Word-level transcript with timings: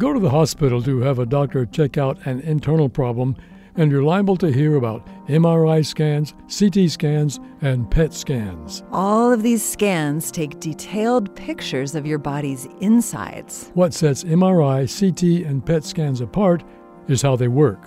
Go 0.00 0.14
to 0.14 0.18
the 0.18 0.30
hospital 0.30 0.80
to 0.84 1.00
have 1.00 1.18
a 1.18 1.26
doctor 1.26 1.66
check 1.66 1.98
out 1.98 2.26
an 2.26 2.40
internal 2.40 2.88
problem, 2.88 3.36
and 3.76 3.92
you're 3.92 4.02
liable 4.02 4.34
to 4.38 4.50
hear 4.50 4.76
about 4.76 5.06
MRI 5.28 5.84
scans, 5.84 6.32
CT 6.48 6.90
scans, 6.90 7.38
and 7.60 7.90
PET 7.90 8.14
scans. 8.14 8.82
All 8.92 9.30
of 9.30 9.42
these 9.42 9.62
scans 9.62 10.30
take 10.30 10.58
detailed 10.58 11.36
pictures 11.36 11.94
of 11.94 12.06
your 12.06 12.16
body's 12.16 12.66
insides. 12.80 13.72
What 13.74 13.92
sets 13.92 14.24
MRI, 14.24 14.88
CT, 14.88 15.46
and 15.46 15.66
PET 15.66 15.84
scans 15.84 16.22
apart 16.22 16.64
is 17.06 17.20
how 17.20 17.36
they 17.36 17.48
work. 17.48 17.86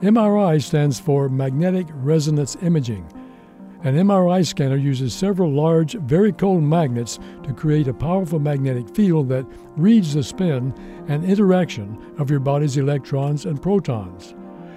MRI 0.00 0.62
stands 0.62 0.98
for 0.98 1.28
Magnetic 1.28 1.88
Resonance 1.92 2.56
Imaging. 2.62 3.06
An 3.84 3.96
MRI 3.96 4.46
scanner 4.46 4.76
uses 4.76 5.12
several 5.12 5.52
large, 5.52 5.92
very 5.92 6.32
cold 6.32 6.62
magnets 6.62 7.18
to 7.42 7.52
create 7.52 7.86
a 7.86 7.92
powerful 7.92 8.38
magnetic 8.38 8.88
field 8.88 9.28
that 9.28 9.44
reads 9.76 10.14
the 10.14 10.22
spin 10.22 10.72
and 11.06 11.22
interaction 11.22 12.14
of 12.16 12.30
your 12.30 12.40
body's 12.40 12.78
electrons 12.78 13.44
and 13.44 13.60
protons. 13.60 14.34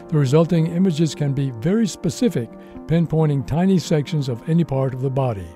The 0.10 0.18
resulting 0.18 0.68
images 0.68 1.16
can 1.16 1.32
be 1.32 1.52
very 1.52 1.88
specific, 1.88 2.52
pinpointing 2.88 3.48
tiny 3.48 3.80
sections 3.80 4.28
of 4.28 4.48
any 4.50 4.66
part 4.66 4.94
of 4.94 5.02
the 5.02 5.10
body. 5.10 5.48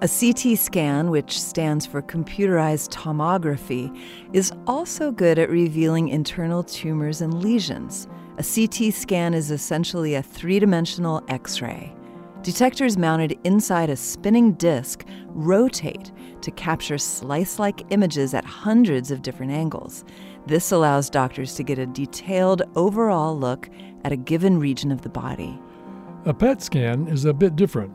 A 0.00 0.08
CT 0.08 0.58
scan, 0.58 1.10
which 1.10 1.40
stands 1.40 1.86
for 1.86 2.02
computerized 2.02 2.90
tomography, 2.90 3.96
is 4.32 4.52
also 4.66 5.12
good 5.12 5.38
at 5.38 5.50
revealing 5.50 6.08
internal 6.08 6.64
tumors 6.64 7.20
and 7.20 7.42
lesions. 7.44 8.08
A 8.38 8.42
CT 8.42 8.92
scan 8.92 9.34
is 9.34 9.52
essentially 9.52 10.16
a 10.16 10.22
three 10.22 10.58
dimensional 10.58 11.22
X 11.28 11.62
ray. 11.62 11.94
Detectors 12.42 12.96
mounted 12.96 13.36
inside 13.42 13.90
a 13.90 13.96
spinning 13.96 14.52
disc 14.52 15.04
rotate 15.26 16.12
to 16.40 16.52
capture 16.52 16.96
slice 16.96 17.58
like 17.58 17.84
images 17.90 18.32
at 18.32 18.44
hundreds 18.44 19.10
of 19.10 19.22
different 19.22 19.50
angles. 19.50 20.04
This 20.46 20.70
allows 20.70 21.10
doctors 21.10 21.54
to 21.56 21.64
get 21.64 21.80
a 21.80 21.86
detailed 21.86 22.62
overall 22.76 23.36
look 23.36 23.68
at 24.04 24.12
a 24.12 24.16
given 24.16 24.58
region 24.60 24.92
of 24.92 25.02
the 25.02 25.08
body. 25.08 25.60
A 26.26 26.32
PET 26.32 26.62
scan 26.62 27.08
is 27.08 27.24
a 27.24 27.34
bit 27.34 27.56
different. 27.56 27.92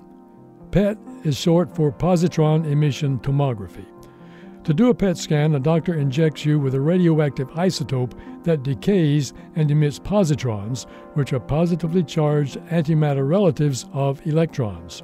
PET 0.72 0.98
is 1.24 1.38
short 1.38 1.74
for 1.74 1.92
positron 1.92 2.70
emission 2.70 3.20
tomography. 3.20 3.86
To 4.64 4.74
do 4.74 4.90
a 4.90 4.94
PET 4.94 5.18
scan, 5.18 5.56
a 5.56 5.60
doctor 5.60 5.96
injects 5.96 6.46
you 6.46 6.58
with 6.58 6.74
a 6.74 6.80
radioactive 6.80 7.50
isotope 7.50 8.14
that 8.46 8.64
decays 8.64 9.34
and 9.58 9.70
emits 9.70 10.00
positrons, 10.00 10.86
which 11.16 11.34
are 11.34 11.40
positively 11.42 12.02
charged 12.02 12.56
antimatter 12.68 13.28
relatives 13.28 13.86
of 13.92 14.26
electrons. 14.26 15.04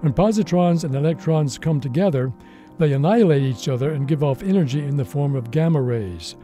When 0.00 0.14
positrons 0.14 0.84
and 0.84 0.94
electrons 0.94 1.58
come 1.58 1.78
together, 1.78 2.32
they 2.78 2.94
annihilate 2.94 3.42
each 3.42 3.68
other 3.68 3.92
and 3.92 4.08
give 4.08 4.24
off 4.24 4.42
energy 4.42 4.82
in 4.82 4.96
the 4.96 5.04
form 5.04 5.36
of 5.36 5.50
gamma 5.50 5.82
rays. 5.82 6.36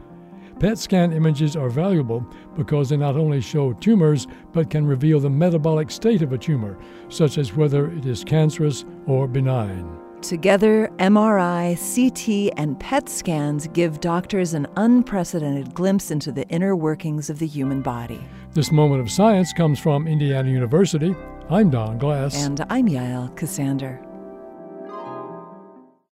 PET 0.59 0.77
scan 0.77 1.11
images 1.11 1.55
are 1.55 1.69
valuable 1.69 2.23
because 2.55 2.89
they 2.89 2.97
not 2.97 3.17
only 3.17 3.41
show 3.41 3.73
tumors 3.73 4.27
but 4.51 4.69
can 4.69 4.85
reveal 4.85 5.19
the 5.19 5.29
metabolic 5.29 5.89
state 5.89 6.21
of 6.21 6.33
a 6.33 6.37
tumor, 6.37 6.77
such 7.09 7.39
as 7.39 7.55
whether 7.55 7.91
it 7.91 8.05
is 8.05 8.23
cancerous 8.23 8.85
or 9.07 9.27
benign. 9.27 10.02
Together, 10.23 10.89
MRI, 10.99 11.75
CT, 11.75 12.53
and 12.57 12.79
PET 12.79 13.09
scans 13.09 13.67
give 13.67 13.99
doctors 13.99 14.53
an 14.53 14.65
unprecedented 14.77 15.73
glimpse 15.73 16.11
into 16.11 16.31
the 16.31 16.47
inner 16.47 16.77
workings 16.77 17.29
of 17.29 17.39
the 17.39 17.45
human 17.45 17.81
body. 17.81 18.23
This 18.53 18.71
moment 18.71 19.01
of 19.01 19.11
science 19.11 19.51
comes 19.51 19.79
from 19.79 20.07
Indiana 20.07 20.49
University. 20.49 21.13
I'm 21.49 21.69
Don 21.69 21.97
Glass. 21.97 22.41
And 22.41 22.65
I'm 22.69 22.87
Yael 22.87 23.35
Ksander. 23.35 24.12